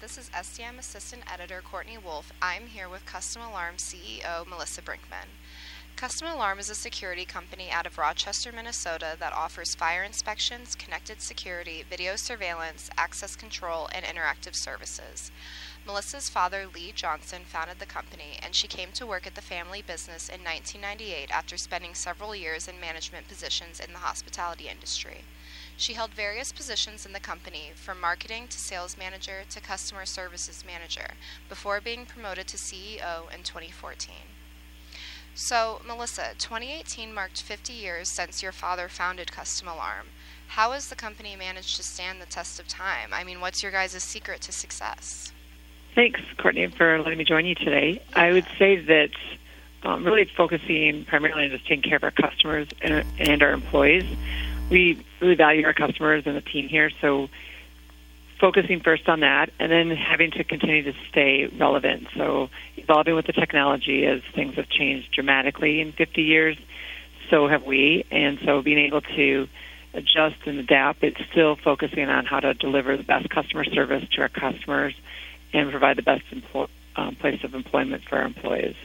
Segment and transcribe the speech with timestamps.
[0.00, 2.30] this is SDM Assistant Editor Courtney Wolfe.
[2.42, 5.28] I'm here with Custom Alarm CEO Melissa Brinkman.
[5.96, 11.22] Custom Alarm is a security company out of Rochester, Minnesota that offers fire inspections, connected
[11.22, 15.30] security, video surveillance, access control, and interactive services.
[15.86, 19.80] Melissa's father, Leigh Johnson, founded the company, and she came to work at the family
[19.80, 25.22] business in 1998 after spending several years in management positions in the hospitality industry.
[25.76, 30.64] She held various positions in the company, from marketing to sales manager to customer services
[30.66, 31.14] manager,
[31.48, 34.14] before being promoted to CEO in 2014.
[35.34, 40.06] So, Melissa, 2018 marked 50 years since your father founded Custom Alarm.
[40.48, 43.10] How has the company managed to stand the test of time?
[43.12, 45.32] I mean, what's your guys' secret to success?
[45.94, 48.00] Thanks, Courtney, for letting me join you today.
[48.10, 48.22] Yeah.
[48.22, 49.10] I would say that
[49.82, 54.04] um, really focusing primarily on just taking care of our customers and, and our employees.
[54.70, 57.28] We really value our customers and the team here, so
[58.38, 62.08] focusing first on that and then having to continue to stay relevant.
[62.14, 66.56] So evolving with the technology as things have changed dramatically in 50 years,
[67.30, 68.04] so have we.
[68.10, 69.48] And so being able to
[69.94, 74.22] adjust and adapt, it's still focusing on how to deliver the best customer service to
[74.22, 74.94] our customers
[75.52, 76.24] and provide the best
[76.96, 78.76] um, place of employment for our employees.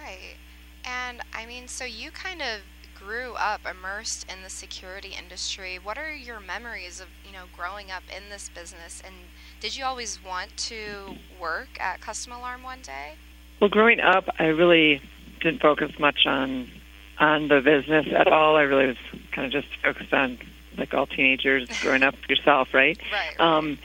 [0.00, 0.36] Right.
[0.84, 2.60] And I mean, so you kind of
[3.04, 5.78] grew up immersed in the security industry.
[5.82, 9.14] What are your memories of, you know, growing up in this business and
[9.60, 13.14] did you always want to work at Custom Alarm one day?
[13.60, 15.00] Well, growing up, I really
[15.40, 16.68] didn't focus much on
[17.18, 18.56] on the business at all.
[18.56, 18.96] I really was
[19.32, 20.38] kind of just focused on
[20.76, 22.98] like all teenagers growing up yourself, right?
[23.12, 23.38] Right.
[23.38, 23.78] Um,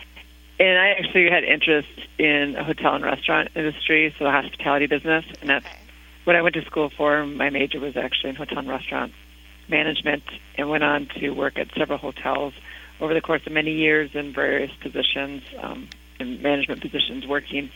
[0.59, 5.25] and I actually had interest in the hotel and restaurant industry, so the hospitality business,
[5.41, 5.88] and that's okay
[6.23, 7.25] what I went to school for.
[7.25, 9.13] My major was actually in hotel and restaurant
[9.69, 10.23] management,
[10.57, 12.53] and went on to work at several hotels
[12.99, 15.87] over the course of many years in various positions, um,
[16.19, 17.69] in management positions, working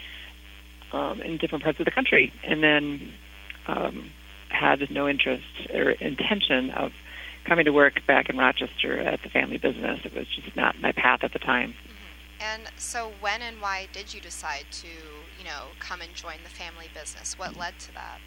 [0.91, 3.13] um, in different parts of the country, and then
[3.67, 4.11] um,
[4.49, 6.91] had no interest or intention of
[7.45, 9.99] coming to work back in Rochester at the family business.
[10.03, 11.73] It was just not my path at the time.
[12.43, 16.49] And so, when and why did you decide to, you know, come and join the
[16.49, 17.39] family business?
[17.39, 18.19] What led to that?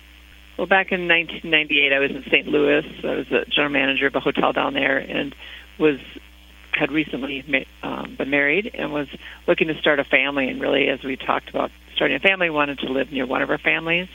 [0.56, 2.46] Well, back in 1998, I was in St.
[2.46, 2.84] Louis.
[3.04, 5.34] I was the general manager of a hotel down there, and
[5.78, 6.00] was
[6.72, 9.08] had recently um, been married and was
[9.46, 10.48] looking to start a family.
[10.48, 13.50] And really, as we talked about starting a family, wanted to live near one of
[13.50, 14.08] our families,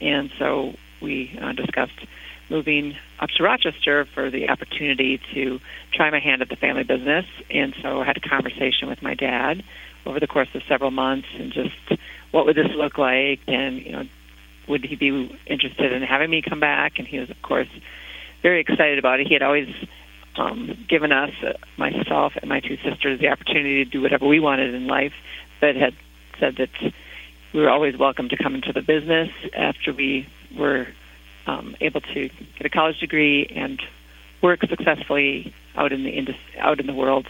[0.00, 2.06] and so we uh, discussed
[2.50, 5.60] moving up to Rochester for the opportunity to
[5.92, 7.26] try my hand at the family business.
[7.50, 9.64] And so I had a conversation with my dad
[10.06, 11.74] over the course of several months and just
[12.30, 14.04] what would this look like and you know
[14.66, 16.98] would he be interested in having me come back?
[16.98, 17.68] And he was, of course,
[18.42, 19.26] very excited about it.
[19.26, 19.68] He had always
[20.36, 24.40] um, given us, uh, myself and my two sisters, the opportunity to do whatever we
[24.40, 25.12] wanted in life,
[25.60, 25.94] but had
[26.38, 26.70] said that
[27.52, 30.88] we were always welcome to come into the business after we were
[31.46, 33.80] um, able to get a college degree and
[34.42, 37.26] work successfully out in the indus- out in the world,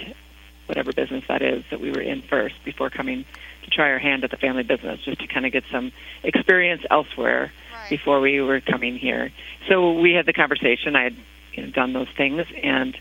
[0.67, 3.25] whatever business that is that we were in first before coming
[3.63, 5.93] to try our hand at the family business just to kind of get some
[6.23, 7.91] experience elsewhere right.
[7.91, 9.33] before we were coming here.
[9.69, 10.97] So we had the conversation.
[10.97, 11.17] I had
[11.53, 12.97] you know, done those things and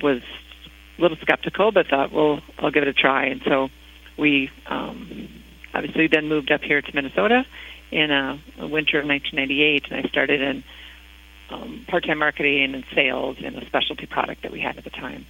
[0.00, 0.22] was
[0.98, 3.26] a little skeptical, but thought, well, I'll give it a try.
[3.26, 3.68] And so
[4.16, 5.28] we um,
[5.74, 7.44] obviously then moved up here to Minnesota
[7.90, 10.64] in a, a winter of 1998, and I started in
[11.50, 15.26] um, part-time marketing and sales in a specialty product that we had at the time.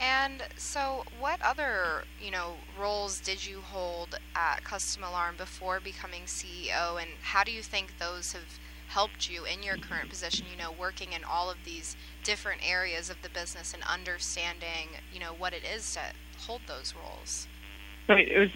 [0.00, 6.22] And so, what other you know roles did you hold at Custom Alarm before becoming
[6.22, 10.46] CEO, and how do you think those have helped you in your current position?
[10.50, 15.20] You know, working in all of these different areas of the business and understanding you
[15.20, 16.00] know what it is to
[16.46, 17.46] hold those roles.
[18.08, 18.26] Right.
[18.26, 18.50] It was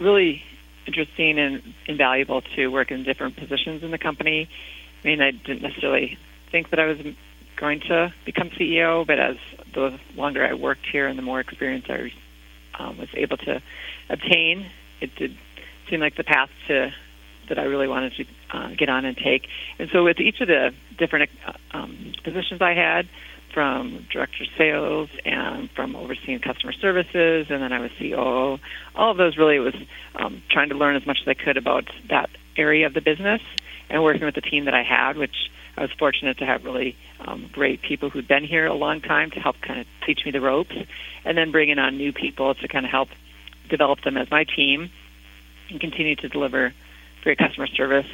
[0.00, 0.42] really
[0.86, 4.48] interesting and invaluable to work in different positions in the company.
[5.02, 6.18] I mean, I didn't necessarily
[6.50, 6.98] think that I was
[7.56, 9.36] going to become CEO, but as
[9.74, 12.12] the longer I worked here and the more experience I
[12.78, 13.62] um, was able to
[14.08, 14.70] obtain,
[15.00, 15.36] it did
[15.88, 16.92] seem like the path to
[17.48, 19.48] that I really wanted to uh, get on and take.
[19.78, 23.08] And so, with each of the different uh, um, positions I had,
[23.54, 28.58] from director sales and from overseeing customer services, and then I was COO.
[28.96, 29.74] All of those really was
[30.16, 33.40] um, trying to learn as much as I could about that area of the business
[33.88, 36.96] and working with the team that I had, which I was fortunate to have really
[37.20, 40.32] um, great people who'd been here a long time to help kind of teach me
[40.32, 40.76] the ropes,
[41.24, 43.08] and then bringing on new people to kind of help
[43.68, 44.90] develop them as my team
[45.70, 46.74] and continue to deliver
[47.22, 48.10] great customer service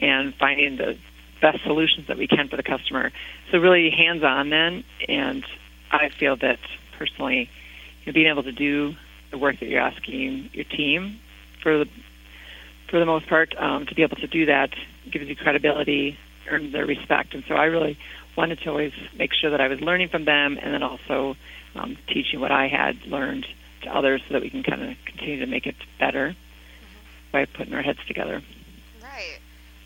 [0.00, 0.96] and finding the
[1.40, 3.12] best solutions that we can for the customer.
[3.50, 5.44] So really hands-on then, and
[5.90, 6.58] I feel that
[6.98, 7.50] personally,
[8.04, 8.94] you know, being able to do
[9.30, 11.20] the work that you're asking your team
[11.62, 11.88] for the
[12.88, 14.70] for the most part um, to be able to do that
[15.10, 16.16] gives you credibility,
[16.48, 17.98] earns their respect, and so I really
[18.36, 21.36] wanted to always make sure that I was learning from them, and then also
[21.74, 23.46] um, teaching what I had learned
[23.82, 26.36] to others, so that we can kind of continue to make it better
[27.32, 28.42] by putting our heads together.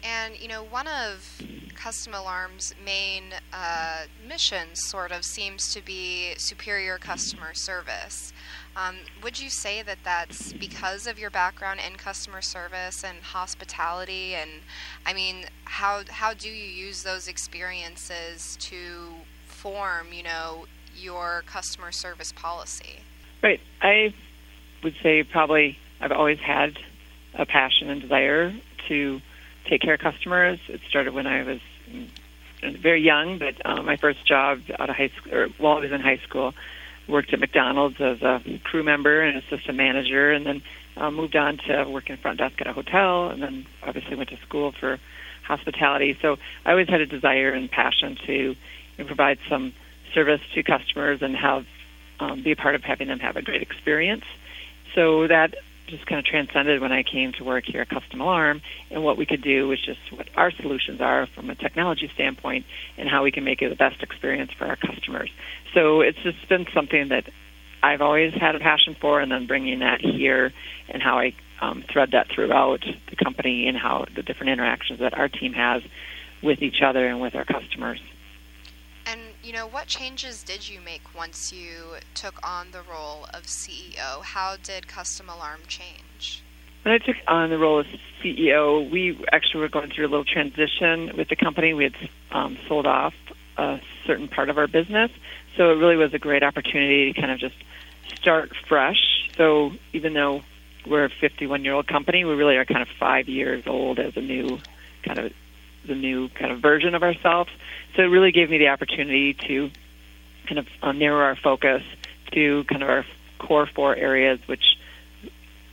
[0.03, 1.43] And, you know, one of
[1.75, 8.35] Custom Alarm's main uh, missions sort of seems to be superior customer service.
[8.77, 14.35] Um, would you say that that's because of your background in customer service and hospitality?
[14.35, 14.51] And
[15.07, 19.15] I mean, how how do you use those experiences to
[19.47, 23.01] form, you know, your customer service policy?
[23.43, 23.61] Right.
[23.81, 24.15] I
[24.85, 26.79] would say probably I've always had
[27.35, 28.53] a passion and desire
[28.89, 29.21] to
[29.67, 30.59] take care of customers.
[30.69, 31.61] It started when I was
[32.63, 35.93] very young, but um, my first job out of high school, or while I was
[35.93, 36.55] in high school,
[37.09, 40.63] worked at McDonald's as a crew member and assistant manager, and then
[40.97, 44.31] uh, moved on to work working front desk at a hotel, and then obviously went
[44.31, 44.99] to school for
[45.45, 46.17] hospitality.
[46.21, 48.57] So I always had a desire and passion to you
[48.99, 49.73] know, provide some
[50.13, 51.67] service to customers and have
[52.21, 54.25] um, be a part of having them have a great experience.
[54.95, 55.55] So that
[55.91, 59.17] just kind of transcended when I came to work here at Custom Alarm and what
[59.17, 62.65] we could do was just what our solutions are from a technology standpoint
[62.97, 65.31] and how we can make it the best experience for our customers.
[65.75, 67.29] So it's just been something that
[67.83, 70.53] I've always had a passion for and then bringing that here
[70.89, 75.15] and how I um, thread that throughout the company and how the different interactions that
[75.19, 75.83] our team has
[76.43, 78.01] with each other and with our customers.
[79.43, 84.23] You know, what changes did you make once you took on the role of CEO?
[84.23, 86.43] How did Custom Alarm change?
[86.83, 87.87] When I took on the role of
[88.23, 91.73] CEO, we actually were going through a little transition with the company.
[91.73, 91.95] We had
[92.33, 93.15] um, sold off
[93.57, 95.11] a certain part of our business,
[95.57, 97.57] so it really was a great opportunity to kind of just
[98.15, 99.31] start fresh.
[99.39, 100.43] So even though
[100.87, 104.19] we're a 51 year old company, we really are kind of five years old as
[104.19, 104.59] a new
[105.03, 105.33] kind of
[105.87, 107.51] the new kind of version of ourselves.
[107.97, 109.71] So it really gave me the opportunity to
[110.47, 111.83] kind of uh, narrow our focus
[112.33, 113.05] to kind of our
[113.39, 114.77] core four areas, which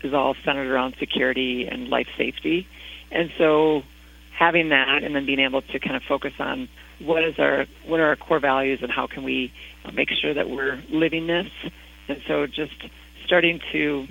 [0.04, 2.68] is all centered around security and life safety.
[3.12, 3.84] And so
[4.38, 6.70] having that and then being able to kind of focus on
[7.00, 9.52] what is our what are our core values and how can we
[9.94, 11.52] make sure that we're living this.
[12.08, 12.74] And so just
[13.26, 14.08] starting to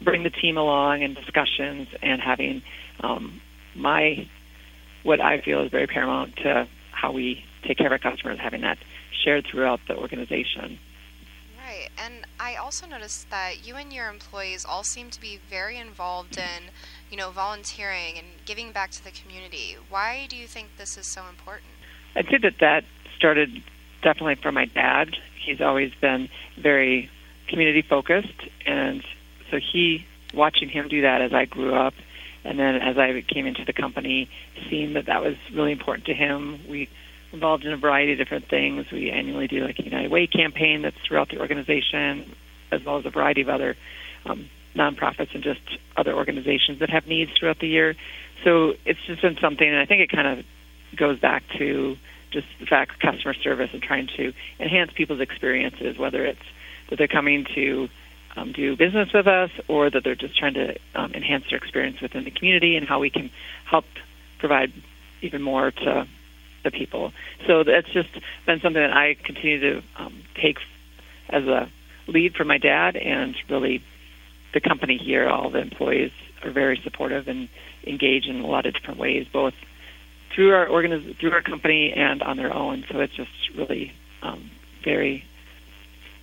[0.00, 2.62] bring the team along in discussions and having
[3.00, 3.40] um,
[3.74, 4.28] my
[5.04, 8.62] what I feel is very paramount to how we take care of our customers, having
[8.62, 8.78] that
[9.12, 10.78] shared throughout the organization.
[11.64, 11.88] Right.
[11.96, 16.36] And I also noticed that you and your employees all seem to be very involved
[16.36, 16.70] in,
[17.10, 19.76] you know, volunteering and giving back to the community.
[19.88, 21.70] Why do you think this is so important?
[22.16, 22.84] I think that that
[23.16, 23.62] started
[24.02, 25.16] definitely from my dad.
[25.38, 26.28] He's always been
[26.58, 27.10] very
[27.48, 29.02] community focused, and
[29.50, 31.94] so he, watching him do that as I grew up,
[32.44, 34.28] and then as I came into the company,
[34.68, 36.88] seeing that that was really important to him, we
[37.32, 38.90] involved in a variety of different things.
[38.90, 42.34] We annually do like a United Way campaign that's throughout the organization,
[42.70, 43.76] as well as a variety of other
[44.24, 45.60] um, nonprofits and just
[45.96, 47.96] other organizations that have needs throughout the year.
[48.42, 50.44] So it's just been something, and I think it kind of
[50.96, 51.96] goes back to
[52.30, 56.42] just the fact customer service and trying to enhance people's experiences, whether it's
[56.88, 57.88] that they're coming to
[58.36, 62.00] um, do business with us or that they're just trying to um, enhance their experience
[62.00, 63.30] within the community and how we can
[63.64, 63.84] help
[64.38, 64.72] provide
[65.22, 66.06] even more to
[66.64, 67.12] the people.
[67.46, 68.08] So that's just
[68.46, 70.58] been something that I continue to um, take
[71.28, 71.68] as a
[72.06, 73.82] lead for my dad and really
[74.52, 77.48] the company here, all the employees are very supportive and
[77.86, 79.54] engage in a lot of different ways, both
[80.34, 82.84] through our organiz- through our company and on their own.
[82.90, 83.92] So it's just really
[84.22, 84.50] um,
[84.82, 85.24] very,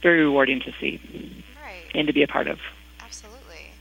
[0.01, 1.43] very rewarding to see
[1.93, 2.60] and to be a part of.
[3.00, 3.71] Absolutely.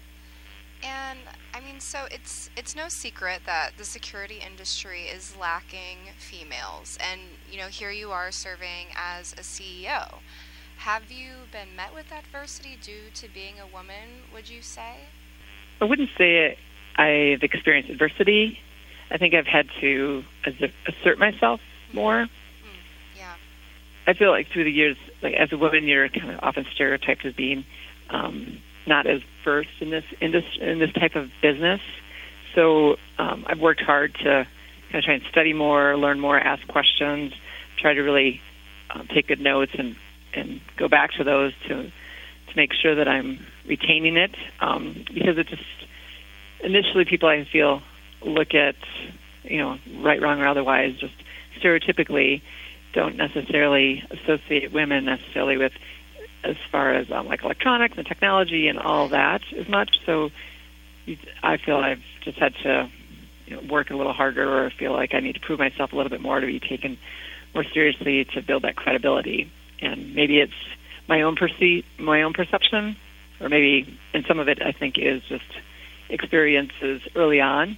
[0.82, 1.18] And
[1.52, 7.20] I mean, so it's it's no secret that the security industry is lacking females, and
[7.50, 10.18] you know, here you are serving as a CEO.
[10.78, 14.24] Have you been met with adversity due to being a woman?
[14.32, 14.94] Would you say?
[15.80, 16.56] I wouldn't say
[16.96, 18.58] I've experienced adversity.
[19.10, 20.24] I think I've had to
[20.86, 21.60] assert myself
[21.92, 22.24] more.
[22.24, 22.28] Mm,
[23.16, 23.34] yeah.
[24.06, 27.24] I feel like through the years, like as a woman, you're kind of often stereotyped
[27.24, 27.64] as being
[28.10, 31.80] um, not as versed in this in this in this type of business.
[32.54, 34.46] So um, I've worked hard to
[34.90, 37.32] kind of try and study more, learn more, ask questions,
[37.76, 38.40] try to really
[38.90, 39.96] um, take good notes and
[40.34, 45.38] and go back to those to to make sure that I'm retaining it um, because
[45.38, 45.62] it just
[46.62, 47.82] initially people I feel
[48.22, 48.76] look at
[49.44, 51.14] you know right, wrong, or otherwise just
[51.60, 52.42] stereotypically
[52.92, 55.72] don't necessarily associate women necessarily with
[56.44, 59.98] as far as um, like electronics and technology and all that as much.
[60.06, 60.30] So
[61.42, 62.90] I feel I've just had to
[63.46, 65.96] you know, work a little harder or feel like I need to prove myself a
[65.96, 66.98] little bit more to be taken
[67.54, 69.50] more seriously to build that credibility.
[69.80, 70.52] And maybe it's
[71.08, 72.96] my own perce- my own perception,
[73.40, 75.44] or maybe and some of it I think is just
[76.08, 77.76] experiences early on.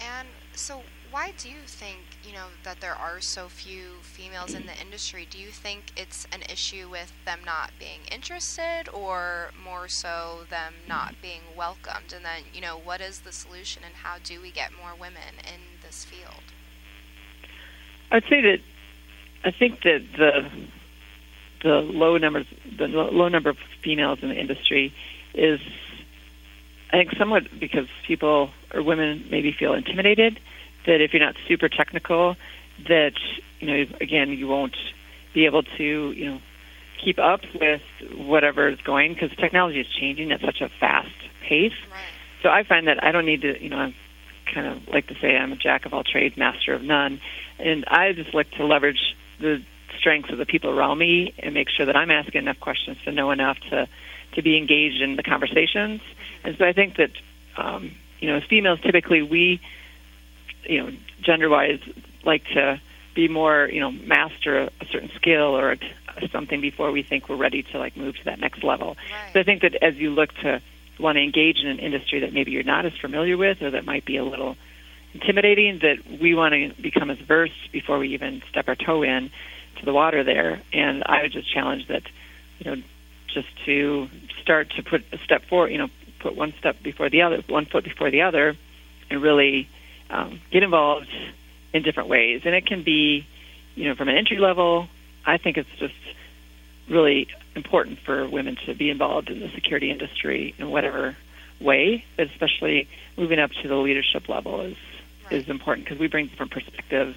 [0.00, 4.64] And so, why do you think you know that there are so few females in
[4.66, 5.28] the industry?
[5.28, 10.72] Do you think it's an issue with them not being interested, or more so them
[10.88, 12.14] not being welcomed?
[12.14, 15.36] And then, you know, what is the solution, and how do we get more women
[15.40, 16.42] in this field?
[18.10, 18.60] I'd say that
[19.44, 20.50] I think that the
[21.62, 22.46] the low numbers,
[22.78, 24.94] the low number of females in the industry,
[25.34, 25.60] is
[26.90, 30.40] I think somewhat because people or women maybe feel intimidated
[30.86, 32.36] that if you're not super technical,
[32.88, 33.14] that
[33.60, 34.76] you know again you won't
[35.32, 36.40] be able to you know
[37.02, 37.82] keep up with
[38.16, 41.08] whatever is going because technology is changing at such a fast
[41.42, 41.72] pace.
[41.90, 42.00] Right.
[42.42, 43.94] So I find that I don't need to you know I'm
[44.52, 47.20] kind of like to say I'm a jack of all trades, master of none,
[47.58, 49.62] and I just like to leverage the
[49.98, 53.12] strengths of the people around me and make sure that I'm asking enough questions to
[53.12, 53.88] know enough to
[54.32, 56.00] to be engaged in the conversations.
[56.42, 57.10] And so I think that
[57.56, 59.60] um, you know as females typically we
[60.64, 61.80] you know, gender wise,
[62.24, 62.80] like to
[63.14, 65.76] be more, you know, master a certain skill or
[66.30, 68.96] something before we think we're ready to like move to that next level.
[69.10, 69.32] Right.
[69.32, 70.60] So I think that as you look to
[70.98, 73.84] want to engage in an industry that maybe you're not as familiar with or that
[73.84, 74.56] might be a little
[75.14, 79.30] intimidating, that we want to become as versed before we even step our toe in
[79.78, 80.60] to the water there.
[80.72, 82.02] And I would just challenge that,
[82.58, 82.82] you know,
[83.28, 84.08] just to
[84.40, 85.88] start to put a step forward, you know,
[86.20, 88.54] put one step before the other, one foot before the other,
[89.10, 89.68] and really
[90.12, 91.08] um, get involved
[91.72, 92.42] in different ways.
[92.44, 93.26] And it can be,
[93.74, 94.88] you know, from an entry level.
[95.24, 95.94] I think it's just
[96.88, 101.16] really important for women to be involved in the security industry in whatever
[101.60, 104.76] way, but especially moving up to the leadership level is
[105.24, 105.32] right.
[105.32, 107.16] is important because we bring different perspectives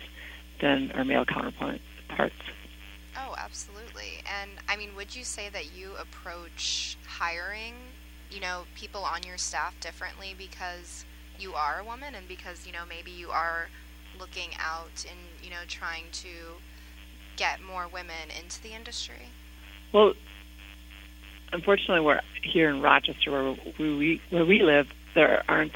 [0.62, 1.82] than our male counterparts.
[3.18, 4.24] Oh, absolutely.
[4.42, 7.74] And I mean, would you say that you approach hiring,
[8.30, 11.06] you know, people on your staff differently because
[11.40, 13.68] you are a woman and because you know maybe you are
[14.20, 16.28] looking out and you know trying to
[17.36, 19.30] get more women into the industry?
[19.92, 20.14] Well,
[21.52, 24.92] unfortunately, we're here in Rochester where we where we live.
[25.14, 25.76] There aren't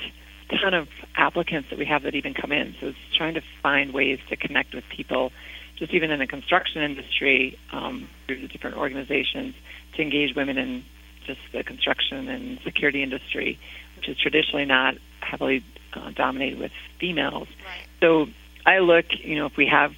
[0.49, 2.75] a ton of applicants that we have that even come in.
[2.79, 5.31] So it's trying to find ways to connect with people,
[5.77, 9.55] just even in the construction industry, um, through the different organizations
[9.95, 10.83] to engage women in
[11.25, 13.59] just the construction and security industry,
[13.95, 14.95] which is traditionally not
[15.29, 17.47] heavily uh, dominated with females.
[17.65, 17.87] Right.
[18.01, 18.27] So
[18.65, 19.93] I look, you know, if we have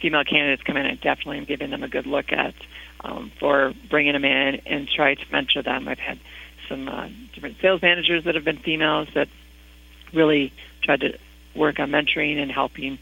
[0.00, 2.54] female candidates come in, I definitely am giving them a good look at
[3.04, 5.88] um, for bringing them in and try to mentor them.
[5.88, 6.18] I've had
[6.68, 9.28] some uh, different sales managers that have been females that
[10.12, 10.52] really
[10.82, 11.18] tried to
[11.54, 12.98] work on mentoring and helping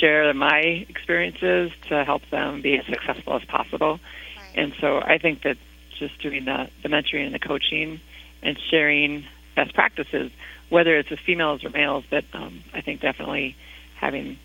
[0.00, 3.98] share my experiences to help them be as successful as possible.
[4.36, 4.58] Right.
[4.62, 5.56] And so I think that
[5.98, 8.00] just doing the, the mentoring and the coaching
[8.42, 9.24] and sharing
[9.54, 10.32] best practices
[10.70, 13.56] whether it's with females or males, but um, I think definitely
[13.96, 14.38] having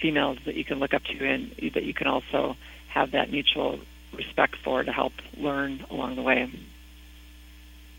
[0.00, 2.56] females that you can look up to and that you can also
[2.88, 3.78] have that mutual
[4.12, 6.50] respect for to help learn along the way.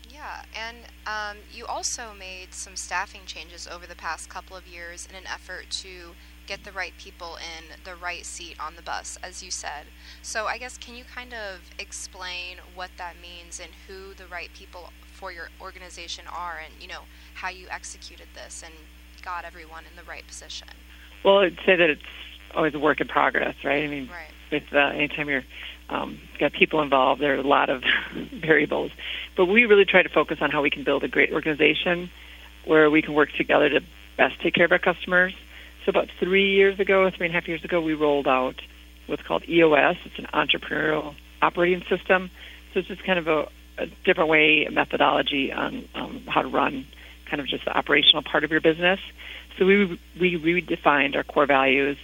[0.08, 5.06] Yeah, and um, you also made some staffing changes over the past couple of years
[5.08, 6.14] in an effort to
[6.46, 9.86] get the right people in the right seat on the bus, as you said.
[10.22, 14.50] So, I guess, can you kind of explain what that means and who the right
[14.54, 17.02] people for your organization are and, you know,
[17.34, 18.74] how you executed this and
[19.22, 20.68] got everyone in the right position?
[21.24, 22.02] Well, I'd say that it's
[22.54, 23.82] always a work in progress, right?
[23.82, 24.30] I mean, right.
[24.50, 25.44] with uh, anytime you're
[25.88, 27.82] um, got people involved, there are a lot of
[28.32, 28.90] variables.
[29.36, 32.10] But we really try to focus on how we can build a great organization
[32.64, 33.80] where we can work together to
[34.16, 35.34] best take care of our customers.
[35.86, 38.60] So about three years ago, three and a half years ago, we rolled out
[39.06, 39.96] what's called EOS.
[40.04, 42.28] It's an entrepreneurial operating system.
[42.74, 46.48] So it's just kind of a, a different way, a methodology on um, how to
[46.48, 46.86] run
[47.26, 48.98] kind of just the operational part of your business.
[49.58, 51.98] So we we redefined our core values,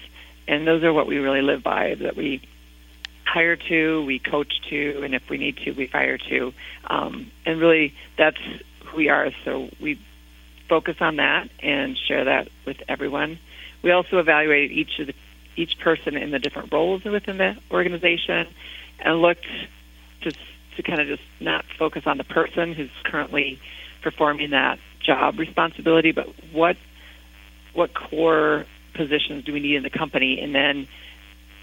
[0.46, 1.96] and those are what we really live by.
[1.96, 2.40] That we
[3.24, 6.54] hire to, we coach to, and if we need to, we fire to.
[6.84, 8.40] Um, and really, that's
[8.84, 9.32] who we are.
[9.44, 9.98] So we
[10.68, 13.40] focus on that and share that with everyone.
[13.82, 15.14] We also evaluated each of the
[15.54, 18.46] each person in the different roles within the organization,
[19.00, 19.46] and looked
[20.22, 20.32] to
[20.76, 23.60] to kind of just not focus on the person who's currently
[24.02, 26.76] performing that job responsibility, but what
[27.74, 30.88] what core positions do we need in the company, and then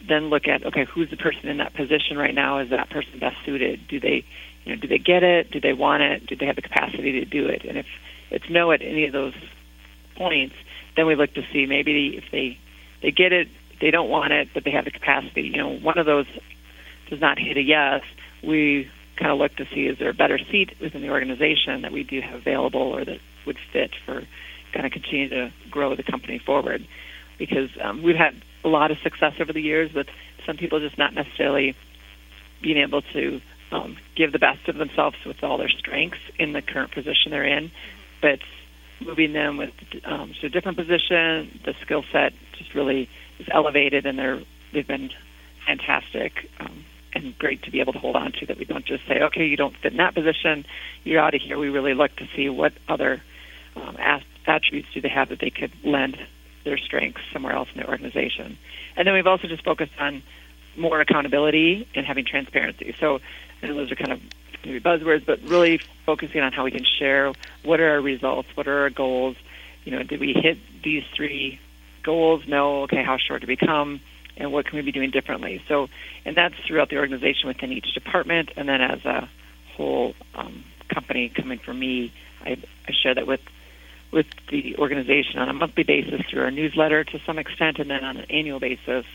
[0.08, 2.60] then look at okay, who's the person in that position right now?
[2.60, 3.88] Is that person best suited?
[3.88, 4.24] Do they,
[4.66, 5.52] you know, do they get it?
[5.52, 6.26] Do they want it?
[6.28, 7.66] Do they have the capacity to do it?
[7.66, 7.86] And if
[8.32, 9.34] it's no at any of those
[10.20, 10.56] points,
[10.96, 12.60] then we look to see maybe if they
[13.02, 13.48] they get it,
[13.80, 15.44] they don't want it, but they have the capacity.
[15.44, 16.28] You know, one of those
[17.10, 18.04] does not hit a yes.
[18.44, 21.92] We kind of look to see is there a better seat within the organization that
[21.92, 24.24] we do have available or that would fit for
[24.74, 26.86] kind of continue to grow the company forward.
[27.38, 30.08] Because um, we've had a lot of success over the years with
[30.46, 31.76] some people just not necessarily
[32.62, 36.62] being able to um, give the best of themselves with all their strengths in the
[36.62, 37.72] current position they're in,
[38.22, 38.40] but
[39.02, 39.72] moving them with
[40.06, 44.42] um, to a different position, the skill set just really is elevated, and they're
[44.74, 45.10] they've been
[45.66, 48.46] fantastic um, and great to be able to hold on to.
[48.46, 50.66] That we don't just say, okay, you don't fit in that position,
[51.04, 51.58] you're out of here.
[51.58, 53.22] We really look to see what other
[53.76, 53.98] um,
[54.46, 56.18] attributes do they have that they could lend
[56.66, 58.58] their strengths somewhere else in the organization.
[58.96, 60.22] And then we've also just focused on
[60.78, 62.96] more accountability and having transparency.
[63.00, 63.20] So
[63.62, 64.22] know those are kind of
[64.64, 68.68] maybe buzzwords, but really focusing on how we can share what are our results, what
[68.68, 69.36] are our goals.
[69.86, 71.60] You know, did we hit these three
[72.04, 72.48] goals?
[72.48, 72.84] No.
[72.84, 74.02] Okay, how short did we come?
[74.38, 75.62] And what can we be doing differently?
[75.68, 75.90] So,
[76.26, 79.28] and that's throughout the organization within each department, and then as a
[79.76, 82.14] whole um, company coming from me,
[82.46, 83.42] I, I share that with
[84.12, 88.04] with the organization on a monthly basis through our newsletter to some extent, and then
[88.04, 89.06] on an annual basis,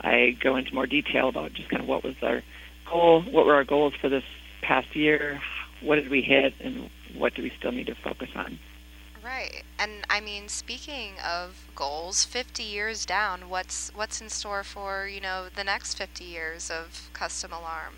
[0.00, 2.42] I go into more detail about just kind of what was our
[2.84, 4.24] goal, what were our goals for this
[4.64, 5.40] past year,
[5.80, 8.58] what did we hit, and what do we still need to focus on.
[9.24, 15.06] Right, and I mean, speaking of goals, 50 years down, what's what's in store for
[15.06, 17.94] you know the next 50 years of Custom Alarm?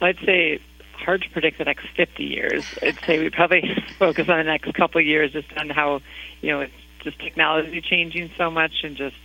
[0.00, 0.60] I'd say
[0.94, 2.64] hard to predict the next 50 years.
[2.82, 6.00] I'd say we probably focus on the next couple of years just on how
[6.40, 6.72] you know it's
[7.02, 9.16] just technology changing so much and just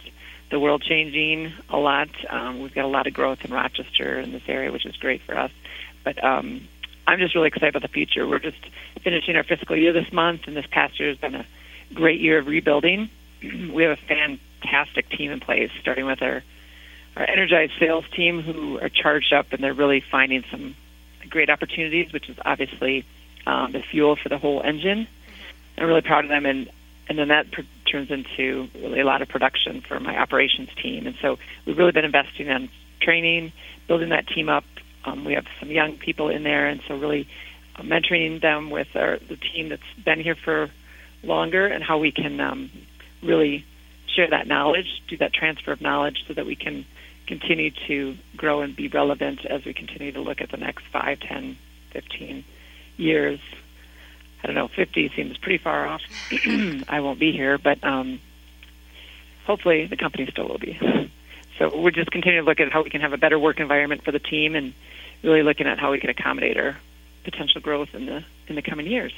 [0.49, 2.09] the world changing a lot.
[2.29, 5.21] Um, we've got a lot of growth in Rochester in this area, which is great
[5.21, 5.51] for us.
[6.03, 6.67] But um,
[7.07, 8.27] I'm just really excited about the future.
[8.27, 8.57] We're just
[9.01, 11.45] finishing our fiscal year this month, and this past year has been a
[11.93, 13.09] great year of rebuilding.
[13.41, 14.01] we have a
[14.61, 16.43] fantastic team in place, starting with our
[17.17, 20.75] our energized sales team who are charged up and they're really finding some
[21.29, 23.05] great opportunities, which is obviously
[23.45, 25.07] um, the fuel for the whole engine.
[25.77, 26.69] I'm really proud of them, and
[27.09, 31.07] and then that pr- turns into really a lot of production for my operations team.
[31.07, 32.69] And so we've really been investing in
[33.01, 33.51] training,
[33.87, 34.63] building that team up,
[35.05, 37.27] um, we have some young people in there, and so really
[37.75, 40.69] uh, mentoring them with our, the team that's been here for
[41.23, 42.71] longer and how we can um,
[43.21, 43.65] really
[44.07, 46.85] share that knowledge, do that transfer of knowledge so that we can
[47.27, 51.19] continue to grow and be relevant as we continue to look at the next 5,
[51.19, 51.57] 10,
[51.91, 52.43] 15
[52.97, 53.39] years.
[54.43, 56.01] I don't know, 50 seems pretty far off.
[56.89, 58.19] I won't be here, but um,
[59.45, 60.77] hopefully the company still will be.
[61.57, 64.03] So we're just continuing to look at how we can have a better work environment
[64.03, 64.73] for the team and
[65.23, 66.77] really looking at how we can accommodate our
[67.23, 69.13] potential growth in the in the coming years.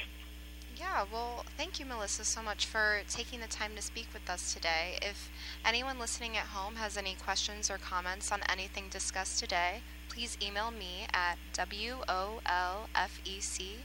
[0.76, 4.54] Yeah, well, thank you, Melissa, so much for taking the time to speak with us
[4.54, 4.98] today.
[5.02, 5.30] If
[5.64, 10.70] anyone listening at home has any questions or comments on anything discussed today, please email
[10.70, 13.78] me at wolfec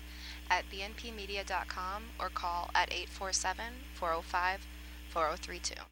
[0.52, 4.68] at bnpmedia.com or call at 847 405
[5.10, 5.90] 4032.